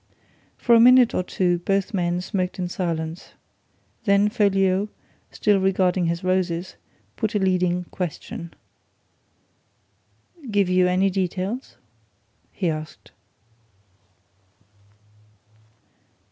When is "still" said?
5.29-5.59